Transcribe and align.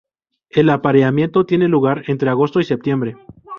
El 0.49 0.71
apareamiento 0.71 1.45
tiene 1.45 1.67
lugar 1.67 2.05
entre 2.07 2.31
agosto 2.31 2.59
y 2.59 2.63
septiembre. 2.63 3.17